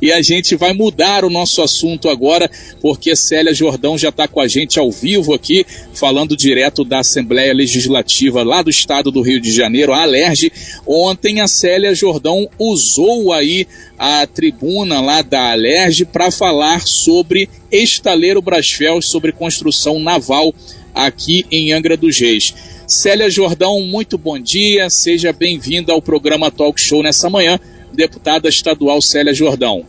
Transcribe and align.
E 0.00 0.12
a 0.12 0.20
gente 0.22 0.56
vai 0.56 0.72
mudar 0.72 1.24
o 1.24 1.30
nosso 1.30 1.62
assunto 1.62 2.08
agora, 2.08 2.50
porque 2.80 3.16
Célia 3.16 3.54
Jordão 3.54 3.96
já 3.96 4.10
está 4.10 4.28
com 4.28 4.40
a 4.40 4.48
gente 4.48 4.78
ao 4.78 4.90
vivo 4.90 5.34
aqui, 5.34 5.64
falando 5.94 6.36
direto 6.36 6.84
da 6.84 7.00
Assembleia 7.00 7.54
Legislativa 7.54 8.42
lá 8.42 8.62
do 8.62 8.70
estado 8.70 9.10
do 9.10 9.22
Rio 9.22 9.40
de 9.40 9.52
Janeiro, 9.52 9.92
a 9.92 10.02
Alerj. 10.02 10.52
Ontem 10.86 11.40
a 11.40 11.48
Célia 11.48 11.94
Jordão 11.94 12.48
usou 12.58 13.32
aí 13.32 13.66
a 13.98 14.26
tribuna 14.26 15.00
lá 15.00 15.22
da 15.22 15.52
Alerj 15.52 16.04
para 16.04 16.30
falar 16.30 16.86
sobre 16.86 17.48
estaleiro 17.70 18.42
Brasfel, 18.42 19.00
sobre 19.00 19.32
construção 19.32 19.98
naval 19.98 20.54
aqui 20.94 21.44
em 21.50 21.72
Angra 21.72 21.96
dos 21.96 22.18
Reis. 22.18 22.54
Célia 22.86 23.28
Jordão, 23.28 23.80
muito 23.80 24.16
bom 24.16 24.38
dia, 24.38 24.88
seja 24.88 25.32
bem-vinda 25.32 25.92
ao 25.92 26.00
programa 26.00 26.50
Talk 26.50 26.80
Show 26.80 27.02
nessa 27.02 27.28
manhã 27.28 27.58
deputada 27.96 28.48
estadual 28.48 29.02
Célia 29.02 29.34
Jordão. 29.34 29.84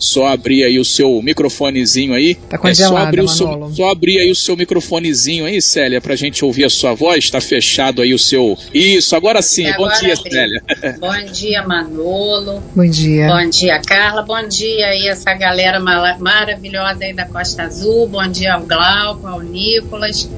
Só 0.00 0.28
abrir 0.28 0.64
aí 0.64 0.78
o 0.78 0.84
seu 0.84 1.20
microfonezinho 1.20 2.14
aí. 2.14 2.34
Tá 2.34 2.56
congelado, 2.56 2.94
é 2.94 2.96
só 2.96 3.06
abrir, 3.06 3.20
o 3.20 3.28
seu, 3.28 3.70
só 3.74 3.90
abrir 3.90 4.18
aí 4.18 4.30
o 4.30 4.34
seu 4.34 4.56
microfonezinho 4.56 5.44
aí, 5.44 5.60
Célia, 5.60 6.00
pra 6.00 6.16
gente 6.16 6.42
ouvir 6.42 6.64
a 6.64 6.70
sua 6.70 6.94
voz. 6.94 7.28
Tá 7.28 7.38
fechado 7.38 8.00
aí 8.00 8.14
o 8.14 8.18
seu. 8.18 8.56
Isso, 8.72 9.14
agora 9.14 9.42
sim. 9.42 9.66
Agora 9.66 9.92
bom 9.94 10.00
dia, 10.00 10.14
abri. 10.14 10.32
Célia. 10.32 10.62
Bom 10.98 11.32
dia, 11.32 11.62
Manolo. 11.66 12.62
Bom 12.74 12.88
dia. 12.88 13.26
Bom 13.28 13.50
dia, 13.50 13.78
Carla. 13.82 14.22
Bom 14.22 14.48
dia 14.48 14.86
aí, 14.86 15.06
essa 15.06 15.34
galera 15.34 15.78
maravilhosa 16.18 17.04
aí 17.04 17.12
da 17.12 17.26
Costa 17.26 17.64
Azul. 17.64 18.08
Bom 18.08 18.26
dia 18.26 18.54
ao 18.54 18.62
Glauco, 18.62 19.26
ao 19.26 19.42
Nicolas. 19.42 20.30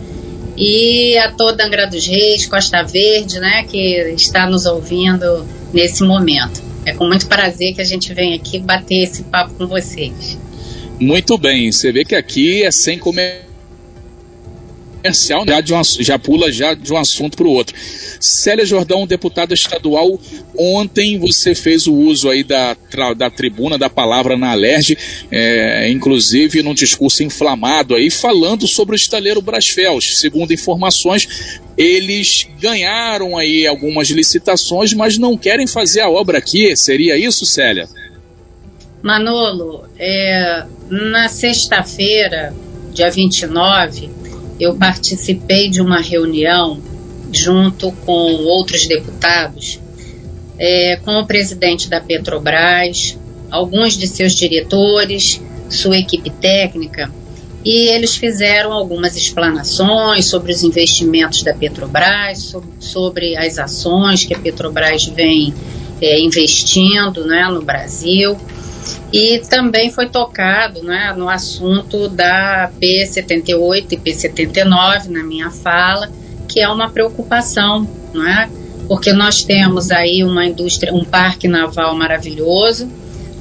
E 0.57 1.17
a 1.19 1.31
toda 1.31 1.65
Angra 1.65 1.87
dos 1.87 2.05
Reis, 2.05 2.47
Costa 2.47 2.83
Verde, 2.83 3.39
né, 3.39 3.65
que 3.71 4.13
está 4.17 4.45
nos 4.45 4.67
ouvindo 4.67 5.47
nesse 5.73 6.03
momento. 6.03 6.72
É 6.85 6.93
com 6.93 7.07
muito 7.07 7.27
prazer 7.27 7.75
que 7.75 7.81
a 7.81 7.85
gente 7.85 8.13
vem 8.13 8.35
aqui 8.35 8.59
bater 8.59 9.03
esse 9.03 9.23
papo 9.25 9.55
com 9.55 9.67
vocês. 9.67 10.39
Muito 11.01 11.39
bem, 11.39 11.71
você 11.71 11.93
vê 11.93 12.05
que 12.05 12.15
aqui 12.15 12.63
é 12.65 12.71
sem 12.71 12.99
comer 12.99 13.52
comercial, 15.03 15.45
né? 15.45 15.53
já, 15.53 15.61
de 15.61 15.75
um 15.75 15.83
já 15.83 16.19
pula 16.19 16.53
já 16.53 16.75
de 16.75 16.93
um 16.93 16.97
assunto 16.97 17.37
para 17.37 17.47
o 17.47 17.51
outro. 17.51 17.75
Célia 18.21 18.65
Jordão, 18.65 19.07
deputada 19.07 19.53
estadual, 19.53 20.19
ontem 20.57 21.19
você 21.19 21.55
fez 21.55 21.87
o 21.87 21.95
uso 21.95 22.31
aí 22.31 22.45
da, 22.45 22.77
da 23.17 23.29
tribuna, 23.29 23.77
da 23.77 23.91
palavra 23.91 24.37
na 24.37 24.53
Alerj, 24.53 24.97
é, 25.31 25.91
inclusive 25.91 26.63
num 26.63 26.75
discurso 26.75 27.23
inflamado 27.25 27.95
aí, 27.95 28.11
falando 28.11 28.67
sobre 28.69 28.95
o 28.95 28.97
estaleiro 28.97 29.43
Brasfels. 29.43 30.19
Segundo 30.19 30.53
informações, 30.53 31.61
eles 31.77 32.49
ganharam 32.61 33.37
aí 33.37 33.67
algumas 33.67 34.09
licitações, 34.09 34.95
mas 34.95 35.19
não 35.19 35.37
querem 35.37 35.67
fazer 35.67 36.01
a 36.01 36.09
obra 36.09 36.39
aqui. 36.39 36.77
Seria 36.77 37.17
isso, 37.17 37.45
Célia? 37.45 37.89
Manolo, 39.03 39.85
é, 39.99 40.65
na 40.89 41.29
sexta-feira, 41.29 42.55
dia 42.93 43.11
29, 43.11 44.22
eu 44.61 44.75
participei 44.77 45.69
de 45.69 45.81
uma 45.81 46.01
reunião 46.01 46.81
junto 47.33 47.93
com 47.93 48.13
outros 48.45 48.87
deputados, 48.87 49.81
é, 50.59 50.97
com 51.05 51.13
o 51.21 51.27
presidente 51.27 51.89
da 51.89 52.01
Petrobras, 52.01 53.19
alguns 53.51 53.97
de 53.97 54.07
seus 54.07 54.35
diretores, 54.35 55.41
sua 55.69 55.97
equipe 55.97 56.31
técnica, 56.31 57.11
e 57.65 57.89
eles 57.89 58.17
fizeram 58.17 58.73
algumas 58.73 59.17
explanações 59.17 60.27
sobre 60.27 60.53
os 60.53 60.63
investimentos 60.63 61.43
da 61.43 61.55
Petrobras, 61.55 62.41
so- 62.41 62.65
sobre 62.79 63.37
as 63.37 63.59
ações 63.59 64.25
que 64.25 64.35
a 64.35 64.39
Petrobras 64.39 65.07
vem 65.07 65.55
é, 66.01 66.21
investindo 66.21 67.25
né, 67.25 67.47
no 67.49 67.63
Brasil. 67.63 68.37
E 69.13 69.41
também 69.41 69.91
foi 69.91 70.09
tocado 70.09 70.83
né, 70.83 71.15
no 71.17 71.29
assunto 71.29 72.09
da 72.09 72.71
P78 72.81 73.93
e 73.93 73.97
P79 73.99 75.09
na 75.09 75.23
minha 75.23 75.51
fala, 75.51 76.11
que 76.49 76.61
é 76.61 76.69
uma 76.69 76.89
preocupação, 76.89 77.87
não 78.15 78.27
é? 78.27 78.49
Porque 78.89 79.13
nós 79.13 79.45
temos 79.45 79.91
aí 79.91 80.25
uma 80.25 80.47
indústria, 80.47 80.95
um 80.95 81.05
parque 81.05 81.47
naval 81.47 81.95
maravilhoso, 81.95 82.89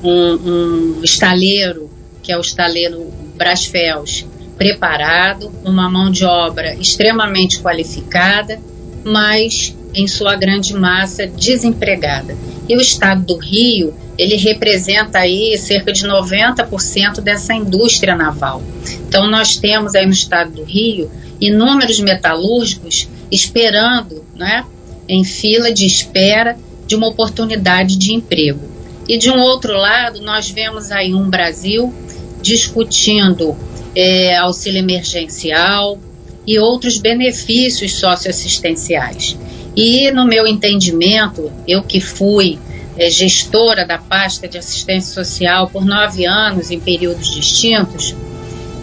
um, 0.03 0.33
um 0.33 1.03
estaleiro, 1.03 1.89
que 2.21 2.31
é 2.31 2.37
o 2.37 2.41
estaleiro 2.41 3.11
Brasfels, 3.35 4.25
preparado, 4.57 5.51
uma 5.63 5.89
mão 5.89 6.11
de 6.11 6.25
obra 6.25 6.75
extremamente 6.75 7.59
qualificada, 7.61 8.59
mas 9.03 9.75
em 9.93 10.07
sua 10.07 10.35
grande 10.35 10.73
massa 10.73 11.25
desempregada. 11.25 12.37
E 12.71 12.77
o 12.77 12.79
estado 12.79 13.25
do 13.25 13.35
Rio, 13.35 13.93
ele 14.17 14.37
representa 14.37 15.19
aí 15.19 15.57
cerca 15.57 15.91
de 15.91 16.07
90% 16.07 17.19
dessa 17.19 17.53
indústria 17.53 18.15
naval. 18.15 18.63
Então 19.09 19.29
nós 19.29 19.57
temos 19.57 19.93
aí 19.93 20.05
no 20.05 20.13
estado 20.13 20.51
do 20.51 20.63
Rio 20.63 21.11
inúmeros 21.41 21.99
metalúrgicos 21.99 23.09
esperando, 23.29 24.23
né, 24.33 24.65
em 25.05 25.21
fila 25.25 25.69
de 25.73 25.85
espera 25.85 26.57
de 26.87 26.95
uma 26.95 27.09
oportunidade 27.09 27.97
de 27.97 28.13
emprego. 28.13 28.61
E 29.05 29.17
de 29.17 29.29
um 29.29 29.41
outro 29.41 29.73
lado, 29.73 30.21
nós 30.21 30.49
vemos 30.49 30.91
aí 30.91 31.13
um 31.13 31.29
Brasil 31.29 31.93
discutindo 32.41 33.53
é, 33.93 34.37
auxílio 34.37 34.79
emergencial 34.79 35.99
e 36.47 36.57
outros 36.57 36.97
benefícios 36.97 37.95
socioassistenciais. 37.95 39.37
E 39.75 40.11
no 40.11 40.25
meu 40.25 40.45
entendimento, 40.45 41.51
eu 41.67 41.81
que 41.83 41.99
fui 41.99 42.59
é, 42.97 43.09
gestora 43.09 43.85
da 43.85 43.97
pasta 43.97 44.47
de 44.47 44.57
assistência 44.57 45.13
social 45.13 45.69
por 45.69 45.85
nove 45.85 46.25
anos 46.25 46.71
em 46.71 46.79
períodos 46.79 47.33
distintos, 47.33 48.15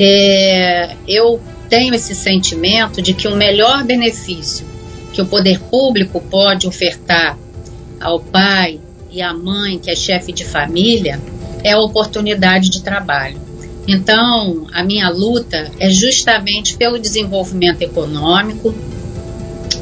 é, 0.01 0.97
eu 1.07 1.41
tenho 1.69 1.95
esse 1.95 2.15
sentimento 2.15 3.03
de 3.03 3.13
que 3.13 3.29
o 3.29 3.37
melhor 3.37 3.85
benefício 3.85 4.67
que 5.13 5.21
o 5.21 5.27
poder 5.27 5.59
público 5.61 6.21
pode 6.21 6.67
ofertar 6.67 7.37
ao 8.01 8.21
pai 8.21 8.81
e 9.11 9.21
à 9.21 9.33
mãe, 9.33 9.79
que 9.79 9.91
é 9.91 9.97
chefe 9.97 10.33
de 10.33 10.45
família, 10.45 11.21
é 11.65 11.73
a 11.73 11.81
oportunidade 11.81 12.71
de 12.71 12.83
trabalho. 12.83 13.41
Então, 13.87 14.67
a 14.73 14.83
minha 14.83 15.09
luta 15.09 15.71
é 15.81 15.91
justamente 15.91 16.77
pelo 16.77 16.99
desenvolvimento 16.99 17.83
econômico, 17.83 18.75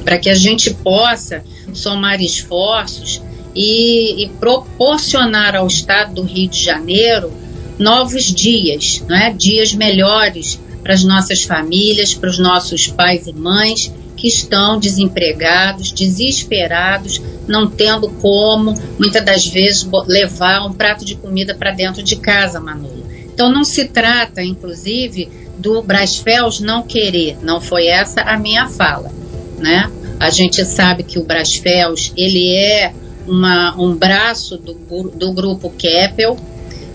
para 0.06 0.19
que 0.19 0.31
a 0.31 0.34
gente 0.37 0.72
possa 0.72 1.43
somar 1.75 2.22
esforços 2.22 3.21
e, 3.56 4.25
e 4.25 4.28
proporcionar 4.39 5.56
ao 5.56 5.67
Estado 5.67 6.15
do 6.15 6.22
Rio 6.22 6.49
de 6.49 6.62
Janeiro 6.62 7.33
novos 7.77 8.33
dias, 8.33 9.03
né? 9.09 9.34
dias 9.37 9.75
melhores 9.75 10.61
para 10.81 10.94
as 10.94 11.03
nossas 11.03 11.43
famílias, 11.43 12.15
para 12.15 12.31
os 12.31 12.39
nossos 12.39 12.87
pais 12.87 13.27
e 13.27 13.33
mães 13.33 13.93
que 14.17 14.28
estão 14.28 14.78
desempregados, 14.78 15.91
desesperados, 15.91 17.21
não 17.49 17.67
tendo 17.67 18.09
como, 18.09 18.75
muitas 19.00 19.25
das 19.25 19.47
vezes, 19.49 19.88
levar 20.06 20.65
um 20.65 20.73
prato 20.73 21.05
de 21.05 21.17
comida 21.17 21.53
para 21.53 21.73
dentro 21.73 22.00
de 22.00 22.15
casa, 22.15 22.61
Manolo. 22.61 23.05
Então 23.25 23.53
não 23.53 23.65
se 23.65 23.87
trata, 23.87 24.41
inclusive, 24.41 25.28
do 25.59 25.83
Brasfels 25.83 26.61
não 26.61 26.84
querer, 26.84 27.38
não 27.43 27.61
foi 27.61 27.88
essa 27.88 28.21
a 28.21 28.38
minha 28.38 28.69
fala, 28.69 29.11
né? 29.59 29.91
A 30.19 30.31
gente 30.31 30.65
sabe 30.65 31.03
que 31.03 31.19
o 31.19 31.25
Brasfels, 31.25 32.12
ele 32.16 32.54
é 32.54 32.93
uma, 33.27 33.75
um 33.78 33.94
braço 33.94 34.56
do, 34.56 34.75
do 35.10 35.32
grupo 35.32 35.71
Keppel 35.71 36.37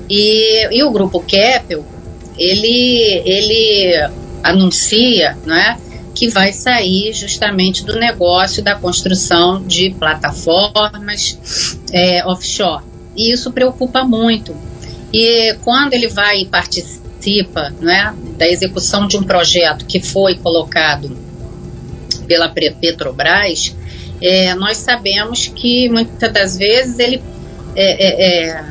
e, 0.09 0.75
e 0.75 0.83
o 0.83 0.91
grupo 0.91 1.21
Keppel, 1.21 1.85
ele, 2.37 3.21
ele 3.25 4.09
anuncia, 4.43 5.37
não 5.45 5.55
é? 5.55 5.77
que 6.13 6.27
vai 6.27 6.51
sair 6.51 7.13
justamente 7.13 7.85
do 7.85 7.95
negócio 7.97 8.61
da 8.61 8.75
construção 8.75 9.63
de 9.63 9.91
plataformas 9.91 11.37
é, 11.91 12.25
offshore. 12.25 12.83
E 13.15 13.31
isso 13.31 13.51
preocupa 13.51 14.03
muito. 14.03 14.55
E 15.13 15.55
quando 15.63 15.93
ele 15.93 16.07
vai 16.07 16.41
e 16.41 16.45
participa 16.45 17.73
né, 17.79 18.13
da 18.37 18.47
execução 18.47 19.07
de 19.07 19.17
um 19.17 19.23
projeto 19.23 19.85
que 19.85 19.99
foi 20.01 20.35
colocado 20.35 21.17
pela 22.31 22.47
Petrobras, 22.47 23.75
é, 24.21 24.55
nós 24.55 24.77
sabemos 24.77 25.47
que 25.47 25.89
muitas 25.89 26.31
das 26.31 26.57
vezes 26.57 26.97
ele 26.97 27.21
é, 27.75 28.05
é, 28.07 28.49
é, 28.49 28.63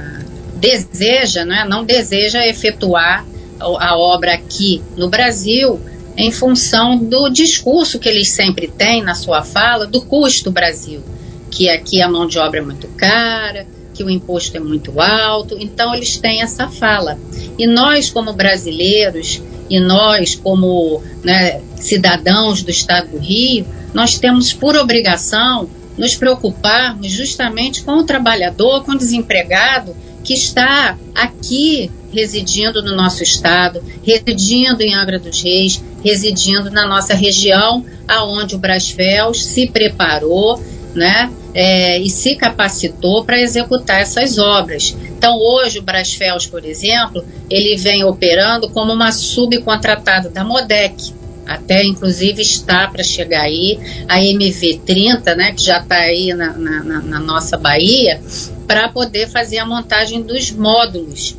deseja, 0.57 1.45
né, 1.45 1.67
não 1.69 1.85
deseja 1.85 2.47
efetuar 2.47 3.27
a 3.59 3.91
a 3.91 3.99
obra 3.99 4.33
aqui 4.33 4.83
no 4.97 5.11
Brasil 5.11 5.79
em 6.17 6.33
função 6.33 6.97
do 6.97 7.29
discurso 7.29 7.99
que 7.99 8.09
eles 8.09 8.29
sempre 8.29 8.69
têm 8.69 9.03
na 9.03 9.15
sua 9.15 9.43
fala 9.43 9.87
do 9.87 10.01
custo 10.01 10.51
Brasil, 10.51 11.03
que 11.51 11.69
aqui 11.69 12.01
a 12.01 12.09
mão 12.09 12.27
de 12.27 12.39
obra 12.39 12.61
é 12.61 12.63
muito 12.63 12.89
cara, 12.97 13.67
que 13.93 14.03
o 14.03 14.09
imposto 14.09 14.57
é 14.57 14.61
muito 14.61 14.99
alto, 14.99 15.59
então 15.61 15.95
eles 15.95 16.17
têm 16.17 16.41
essa 16.41 16.69
fala. 16.69 17.19
E 17.59 17.67
nós, 17.67 18.09
como 18.09 18.33
brasileiros, 18.33 19.43
e 19.71 19.79
nós, 19.79 20.35
como 20.35 21.01
né, 21.23 21.61
cidadãos 21.77 22.63
do 22.63 22.71
Estado 22.71 23.11
do 23.11 23.19
Rio, 23.19 23.65
nós 23.95 24.19
temos 24.19 24.53
por 24.53 24.77
obrigação 24.77 25.71
nos 25.97 26.17
preocuparmos 26.17 27.11
justamente 27.11 27.83
com 27.83 27.93
o 27.93 28.05
trabalhador, 28.05 28.85
com 28.85 28.93
o 28.93 28.99
desempregado, 28.99 29.95
que 30.25 30.35
está 30.35 30.99
aqui 31.15 31.91
residindo 32.13 32.83
no 32.83 32.97
nosso 32.97 33.23
estado, 33.23 33.83
residindo 34.03 34.83
em 34.83 34.95
Angra 34.95 35.19
dos 35.19 35.43
Reis, 35.43 35.83
residindo 36.05 36.71
na 36.71 36.87
nossa 36.87 37.15
região, 37.15 37.85
aonde 38.09 38.55
o 38.55 38.59
Brasfels 38.59 39.45
se 39.45 39.69
preparou, 39.69 40.63
né, 40.95 41.31
é, 41.55 41.99
e 41.99 42.09
se 42.09 42.37
capacitou 42.37 43.25
para 43.25 43.41
executar 43.41 44.01
essas 44.01 44.39
obras. 44.39 44.97
Então, 45.17 45.37
hoje 45.37 45.79
o 45.79 45.83
Brasfels, 45.83 46.47
por 46.47 46.65
exemplo, 46.65 47.25
ele 47.49 47.77
vem 47.77 48.05
operando 48.05 48.71
como 48.71 48.93
uma 48.93 49.13
subcontratada 49.13 50.29
da 50.29 50.45
Modec, 50.45 51.13
até 51.47 51.85
inclusive 51.85 52.41
está 52.41 52.87
para 52.87 53.03
chegar 53.03 53.43
aí 53.43 53.79
a 54.09 54.19
MV30, 54.21 55.35
né, 55.35 55.53
que 55.53 55.65
já 55.65 55.79
está 55.79 55.97
aí 55.97 56.33
na, 56.33 56.53
na, 56.53 56.83
na 57.01 57.19
nossa 57.19 57.57
Bahia, 57.57 58.21
para 58.69 58.89
poder 58.89 59.29
fazer 59.29 59.59
a 59.59 59.67
montagem 59.67 60.23
dos 60.23 60.53
módulos. 60.53 61.37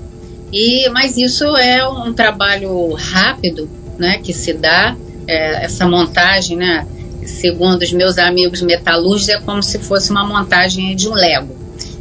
E, 0.52 0.90
mas 0.90 1.16
isso 1.16 1.46
é 1.56 1.88
um 1.88 2.12
trabalho 2.12 2.94
rápido, 2.94 3.70
né, 3.98 4.18
que 4.18 4.34
se 4.34 4.52
dá, 4.52 4.98
é, 5.26 5.64
essa 5.64 5.88
montagem, 5.88 6.58
né, 6.58 6.86
segundo 7.26 7.82
os 7.82 7.92
meus 7.92 8.18
amigos 8.18 8.62
metalúrgicos, 8.62 9.30
é 9.30 9.40
como 9.40 9.62
se 9.62 9.80
fosse 9.80 10.12
uma 10.12 10.26
montagem 10.26 10.96
de 10.96 11.08
um 11.08 11.14
Lego. 11.14 11.56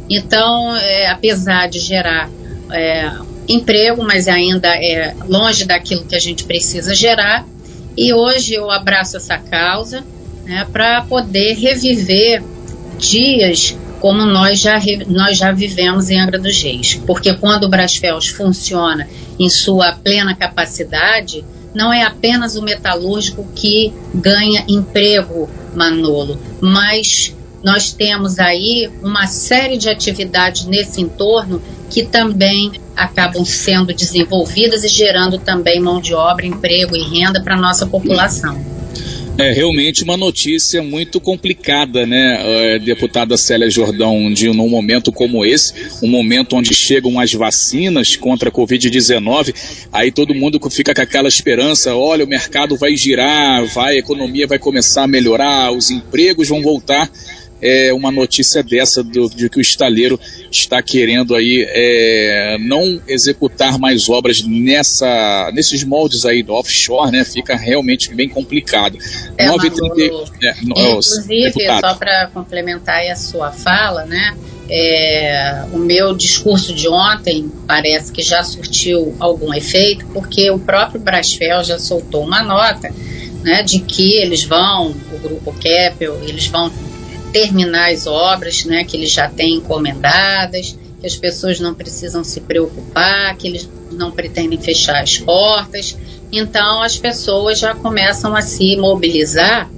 Então, 0.09 0.75
é, 0.75 1.09
apesar 1.09 1.67
de 1.67 1.79
gerar 1.79 2.29
é, 2.71 3.11
emprego, 3.47 4.03
mas 4.03 4.27
ainda 4.27 4.67
é 4.69 5.15
longe 5.27 5.65
daquilo 5.65 6.05
que 6.05 6.15
a 6.15 6.19
gente 6.19 6.43
precisa 6.43 6.93
gerar, 6.93 7.45
e 7.95 8.13
hoje 8.13 8.53
eu 8.53 8.69
abraço 8.69 9.17
essa 9.17 9.37
causa 9.37 10.03
né, 10.45 10.65
para 10.71 11.01
poder 11.01 11.55
reviver 11.55 12.43
dias 12.97 13.75
como 14.01 14.25
nós 14.25 14.59
já, 14.59 14.79
nós 15.07 15.37
já 15.37 15.51
vivemos 15.51 16.09
em 16.09 16.19
Angra 16.19 16.39
dos 16.39 16.61
Reis. 16.61 16.99
Porque 17.05 17.33
quando 17.35 17.65
o 17.65 17.69
Brasfels 17.69 18.29
funciona 18.29 19.07
em 19.39 19.47
sua 19.47 19.93
plena 19.93 20.35
capacidade, 20.35 21.45
não 21.73 21.93
é 21.93 22.03
apenas 22.03 22.55
o 22.55 22.61
metalúrgico 22.61 23.47
que 23.55 23.93
ganha 24.13 24.63
emprego, 24.67 25.49
Manolo, 25.73 26.39
mas 26.59 27.35
nós 27.63 27.93
temos 27.93 28.39
aí 28.39 28.89
uma 29.03 29.27
série 29.27 29.77
de 29.77 29.87
atividades 29.87 30.65
nesse 30.65 31.01
entorno 31.01 31.61
que 31.89 32.03
também 32.03 32.71
acabam 32.95 33.45
sendo 33.45 33.93
desenvolvidas 33.93 34.83
e 34.83 34.87
gerando 34.87 35.37
também 35.37 35.79
mão 35.79 36.01
de 36.01 36.13
obra, 36.13 36.45
emprego 36.45 36.95
e 36.95 37.03
renda 37.03 37.41
para 37.41 37.55
a 37.55 37.59
nossa 37.59 37.85
população. 37.85 38.70
É 39.41 39.51
realmente 39.51 40.03
uma 40.03 40.15
notícia 40.15 40.83
muito 40.83 41.19
complicada, 41.19 42.05
né, 42.05 42.37
é, 42.75 42.79
deputada 42.79 43.35
Célia 43.35 43.69
Jordão, 43.71 44.31
de 44.31 44.49
num 44.49 44.69
momento 44.69 45.11
como 45.11 45.43
esse, 45.43 45.73
um 46.03 46.07
momento 46.07 46.55
onde 46.55 46.75
chegam 46.75 47.19
as 47.19 47.33
vacinas 47.33 48.15
contra 48.15 48.49
a 48.49 48.51
Covid-19, 48.51 49.53
aí 49.91 50.11
todo 50.11 50.35
mundo 50.35 50.59
fica 50.69 50.93
com 50.93 51.01
aquela 51.01 51.27
esperança, 51.27 51.95
olha, 51.95 52.23
o 52.23 52.27
mercado 52.27 52.77
vai 52.77 52.95
girar, 52.95 53.65
vai, 53.65 53.95
a 53.95 53.99
economia 53.99 54.45
vai 54.45 54.59
começar 54.59 55.03
a 55.03 55.07
melhorar, 55.07 55.71
os 55.71 55.89
empregos 55.89 56.47
vão 56.47 56.61
voltar 56.61 57.09
é, 57.61 57.93
uma 57.93 58.11
notícia 58.11 58.63
dessa 58.63 59.03
do, 59.03 59.29
de 59.29 59.49
que 59.49 59.59
o 59.59 59.61
estaleiro 59.61 60.19
está 60.51 60.81
querendo 60.81 61.35
aí 61.35 61.65
é, 61.67 62.57
não 62.59 63.01
executar 63.07 63.77
mais 63.77 64.09
obras 64.09 64.43
nessa, 64.43 65.51
nesses 65.53 65.83
moldes 65.83 66.25
aí 66.25 66.41
do 66.41 66.53
offshore, 66.53 67.11
né? 67.11 67.23
Fica 67.23 67.55
realmente 67.55 68.13
bem 68.13 68.27
complicado. 68.27 68.97
É, 69.37 69.47
9, 69.47 69.69
30, 69.69 70.01
é, 70.43 70.55
inclusive, 70.61 71.53
só 71.79 71.93
para 71.93 72.27
complementar 72.33 73.05
a 73.05 73.15
sua 73.15 73.51
fala, 73.51 74.05
né? 74.05 74.35
É, 74.73 75.65
o 75.73 75.77
meu 75.77 76.15
discurso 76.15 76.73
de 76.73 76.87
ontem 76.87 77.51
parece 77.67 78.11
que 78.11 78.21
já 78.21 78.41
surtiu 78.41 79.13
algum 79.19 79.53
efeito, 79.53 80.05
porque 80.13 80.49
o 80.49 80.57
próprio 80.57 81.01
Brasfel 81.01 81.61
já 81.63 81.77
soltou 81.77 82.23
uma 82.23 82.41
nota 82.41 82.89
né, 83.43 83.63
de 83.63 83.79
que 83.79 84.13
eles 84.13 84.43
vão, 84.43 84.95
o 85.11 85.19
grupo 85.19 85.53
Keppel, 85.53 86.21
eles 86.23 86.47
vão 86.47 86.71
terminar 87.31 87.91
as 87.91 88.05
obras 88.05 88.65
né, 88.65 88.83
que 88.83 88.97
eles 88.97 89.11
já 89.11 89.29
têm 89.29 89.55
encomendadas, 89.55 90.77
que 90.99 91.07
as 91.07 91.15
pessoas 91.15 91.59
não 91.59 91.73
precisam 91.73 92.23
se 92.23 92.41
preocupar, 92.41 93.35
que 93.37 93.47
eles 93.47 93.69
não 93.91 94.11
pretendem 94.11 94.59
fechar 94.59 95.01
as 95.01 95.17
portas. 95.17 95.97
Então 96.31 96.81
as 96.81 96.97
pessoas 96.97 97.59
já 97.59 97.73
começam 97.73 98.35
a 98.35 98.41
se 98.41 98.75
mobilizar 98.77 99.69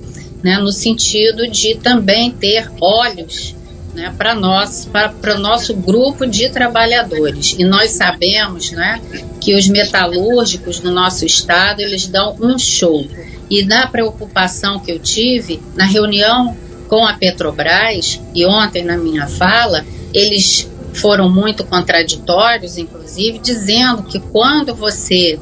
né, 0.44 0.58
no 0.58 0.72
sentido 0.72 1.48
de 1.48 1.76
também 1.76 2.30
ter 2.30 2.70
olhos 2.82 3.56
né, 3.94 4.14
para 4.18 4.36
nós, 4.36 4.86
para 4.92 5.36
o 5.36 5.40
nosso 5.40 5.74
grupo 5.74 6.26
de 6.26 6.50
trabalhadores. 6.50 7.56
E 7.58 7.64
nós 7.64 7.92
sabemos 7.92 8.72
né, 8.72 9.02
que 9.40 9.56
os 9.56 9.68
metalúrgicos 9.68 10.82
no 10.82 10.92
nosso 10.92 11.26
estado 11.26 11.80
eles 11.80 12.08
dão 12.08 12.36
um 12.42 12.58
show. 12.58 13.06
E 13.50 13.64
na 13.64 13.88
preocupação 13.88 14.80
que 14.80 14.92
eu 14.92 15.00
tive, 15.00 15.62
na 15.76 15.86
reunião 15.86 16.58
com 16.88 17.06
a 17.06 17.14
Petrobras, 17.14 18.20
e 18.34 18.46
ontem 18.46 18.84
na 18.84 18.98
minha 18.98 19.28
fala, 19.28 19.86
eles 20.14 20.70
foram 20.94 21.30
muito 21.30 21.64
contraditórios, 21.64 22.78
inclusive, 22.78 23.40
dizendo 23.40 24.04
que 24.04 24.20
quando 24.20 24.76
você 24.76 25.40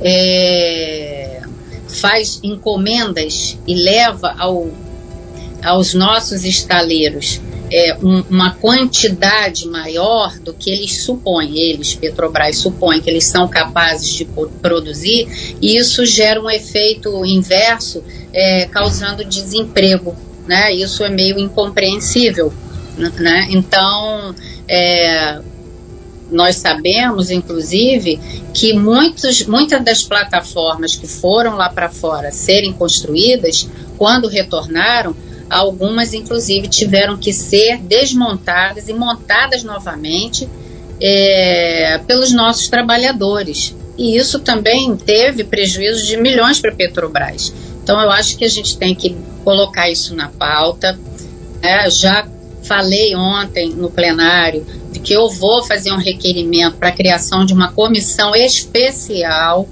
é, 0.00 1.42
faz 1.88 2.40
encomendas 2.42 3.58
e 3.66 3.74
leva 3.74 4.34
ao, 4.38 4.70
aos 5.62 5.94
nossos 5.94 6.44
estaleiros 6.44 7.40
é, 7.72 7.96
um, 8.02 8.22
uma 8.30 8.54
quantidade 8.54 9.66
maior 9.68 10.38
do 10.38 10.52
que 10.52 10.70
eles 10.70 11.02
supõem, 11.04 11.58
eles, 11.58 11.94
Petrobras, 11.94 12.58
supõem 12.58 13.00
que 13.00 13.10
eles 13.10 13.24
são 13.24 13.48
capazes 13.48 14.12
de 14.14 14.24
produzir, 14.62 15.56
e 15.60 15.76
isso 15.76 16.04
gera 16.06 16.40
um 16.40 16.50
efeito 16.50 17.24
inverso, 17.24 18.02
é, 18.32 18.66
causando 18.66 19.24
desemprego 19.24 20.16
né? 20.46 20.72
Isso 20.72 21.02
é 21.04 21.08
meio 21.08 21.38
incompreensível, 21.38 22.52
né? 23.18 23.48
Então, 23.50 24.34
é, 24.68 25.40
nós 26.30 26.56
sabemos, 26.56 27.30
inclusive, 27.30 28.18
que 28.52 28.72
muitos, 28.72 29.46
muitas 29.46 29.82
das 29.84 30.02
plataformas 30.02 30.96
que 30.96 31.06
foram 31.06 31.56
lá 31.56 31.68
para 31.68 31.88
fora 31.88 32.30
serem 32.32 32.72
construídas, 32.72 33.68
quando 33.96 34.28
retornaram, 34.28 35.14
algumas, 35.48 36.12
inclusive, 36.14 36.68
tiveram 36.68 37.16
que 37.16 37.32
ser 37.32 37.78
desmontadas 37.78 38.88
e 38.88 38.92
montadas 38.92 39.62
novamente 39.62 40.48
é, 41.00 42.00
pelos 42.06 42.32
nossos 42.32 42.68
trabalhadores. 42.68 43.74
E 43.96 44.16
isso 44.16 44.40
também 44.40 44.96
teve 44.96 45.44
prejuízo 45.44 46.06
de 46.06 46.16
milhões 46.16 46.58
para 46.58 46.72
a 46.72 46.74
Petrobras. 46.74 47.54
Então, 47.82 48.00
eu 48.00 48.10
acho 48.10 48.36
que 48.36 48.44
a 48.44 48.48
gente 48.48 48.76
tem 48.76 48.94
que 48.94 49.16
colocar 49.44 49.90
isso 49.90 50.14
na 50.16 50.28
pauta. 50.28 50.98
É, 51.62 51.88
já 51.88 52.26
falei 52.62 53.14
ontem 53.14 53.70
no 53.70 53.90
plenário 53.90 54.66
de 54.90 54.98
que 54.98 55.12
eu 55.12 55.28
vou 55.28 55.62
fazer 55.62 55.92
um 55.92 55.98
requerimento 55.98 56.76
para 56.76 56.88
a 56.88 56.92
criação 56.92 57.44
de 57.44 57.52
uma 57.52 57.70
comissão 57.70 58.34
especial. 58.34 59.68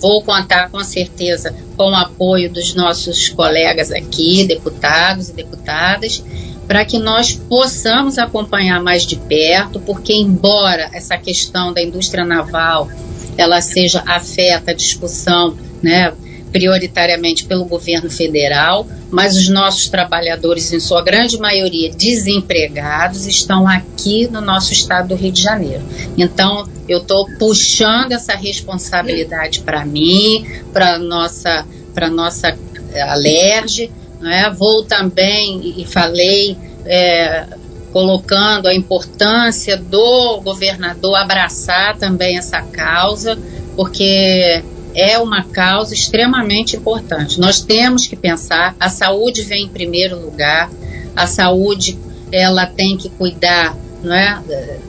Vou 0.00 0.22
contar 0.22 0.70
com 0.70 0.82
certeza 0.82 1.54
com 1.76 1.90
o 1.90 1.94
apoio 1.94 2.50
dos 2.50 2.74
nossos 2.74 3.28
colegas 3.28 3.90
aqui, 3.90 4.44
deputados 4.44 5.28
e 5.28 5.32
deputadas, 5.32 6.22
para 6.66 6.84
que 6.84 6.98
nós 6.98 7.34
possamos 7.34 8.18
acompanhar 8.18 8.82
mais 8.82 9.04
de 9.04 9.16
perto, 9.16 9.80
porque 9.80 10.14
embora 10.14 10.90
essa 10.92 11.18
questão 11.18 11.72
da 11.72 11.82
indústria 11.82 12.24
naval 12.24 12.88
ela 13.36 13.60
seja 13.60 14.02
afeta 14.06 14.70
a 14.70 14.74
discussão, 14.74 15.56
né, 15.82 16.12
prioritariamente 16.52 17.44
pelo 17.44 17.64
governo 17.64 18.10
federal, 18.10 18.86
mas 19.10 19.36
os 19.36 19.48
nossos 19.48 19.88
trabalhadores, 19.88 20.72
em 20.72 20.78
sua 20.78 21.02
grande 21.02 21.38
maioria 21.38 21.90
desempregados, 21.90 23.26
estão 23.26 23.66
aqui 23.66 24.28
no 24.30 24.40
nosso 24.40 24.72
estado 24.72 25.08
do 25.08 25.14
Rio 25.14 25.32
de 25.32 25.42
Janeiro. 25.42 25.82
Então, 26.16 26.68
eu 26.88 26.98
estou 26.98 27.26
puxando 27.38 28.12
essa 28.12 28.34
responsabilidade 28.34 29.60
para 29.60 29.84
mim, 29.84 30.46
para 30.72 30.98
nossa, 30.98 31.66
para 31.94 32.10
nossa 32.10 32.56
eh, 32.92 33.00
alerge. 33.00 33.90
Né? 34.20 34.50
Vou 34.56 34.84
também 34.84 35.74
e 35.76 35.84
falei 35.84 36.56
é, 36.84 37.46
colocando 37.92 38.66
a 38.68 38.74
importância 38.74 39.76
do 39.76 40.40
governador 40.40 41.16
abraçar 41.16 41.96
também 41.98 42.38
essa 42.38 42.62
causa, 42.62 43.38
porque 43.76 44.62
é 44.94 45.18
uma 45.18 45.44
causa 45.44 45.94
extremamente 45.94 46.76
importante. 46.76 47.40
Nós 47.40 47.60
temos 47.60 48.06
que 48.06 48.16
pensar, 48.16 48.76
a 48.78 48.88
saúde 48.88 49.42
vem 49.42 49.64
em 49.64 49.68
primeiro 49.68 50.18
lugar, 50.18 50.70
a 51.14 51.26
saúde 51.26 51.98
ela 52.30 52.66
tem 52.66 52.96
que 52.96 53.08
cuidar 53.10 53.76
não 54.02 54.14
é, 54.14 54.42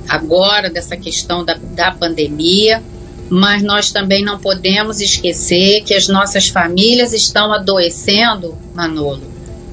agora 0.08 0.70
dessa 0.70 0.98
questão 0.98 1.46
da, 1.46 1.54
da 1.54 1.92
pandemia, 1.92 2.82
mas 3.30 3.62
nós 3.62 3.92
também 3.92 4.24
não 4.24 4.40
podemos 4.40 5.00
esquecer 5.00 5.84
que 5.84 5.94
as 5.94 6.08
nossas 6.08 6.50
famílias 6.50 7.14
estão 7.14 7.54
adoecendo, 7.54 8.58
Manolo, 8.74 9.24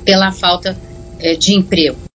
pela 0.04 0.30
falta 0.32 0.76
é, 1.18 1.34
de 1.34 1.54
emprego. 1.54 1.98